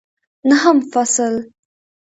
نهم 0.49 0.77
فصل 0.91 1.49